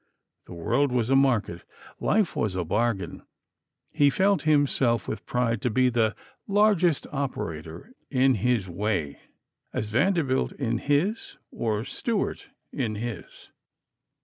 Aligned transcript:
The 0.47 0.55
world 0.55 0.91
was 0.91 1.11
a 1.11 1.15
market. 1.15 1.61
Life 1.99 2.35
was 2.35 2.55
a 2.55 2.65
bargain. 2.65 3.21
He 3.91 4.09
felt 4.09 4.41
himself 4.41 5.07
with 5.07 5.27
pride 5.27 5.61
to 5.61 5.69
be 5.69 5.89
the 5.89 6.15
largest 6.47 7.05
operator 7.11 7.93
in 8.09 8.33
his 8.33 8.67
way, 8.67 9.19
as 9.73 9.89
Vanderbilt 9.89 10.53
in 10.53 10.79
his, 10.79 11.37
or 11.51 11.85
Stewart 11.85 12.49
in 12.71 12.95
his. 12.95 13.51